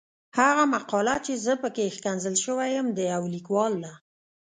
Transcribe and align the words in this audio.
هغه 0.39 0.63
مقاله 0.75 1.15
چې 1.25 1.33
زه 1.45 1.53
پکې 1.61 1.93
ښکنځل 1.97 2.35
شوی 2.45 2.69
یم 2.77 2.87
د 2.97 2.99
يو 3.13 3.23
ليکوال 3.35 3.73
ده. 3.83 3.93